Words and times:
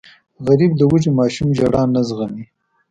غریب 0.45 0.71
د 0.75 0.81
وږې 0.89 1.11
ماشوم 1.19 1.49
ژړا 1.57 1.83
نه 1.93 2.01
زغمي 2.07 2.45